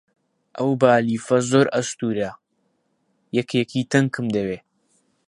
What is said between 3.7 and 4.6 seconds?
تەنکم دەوێ.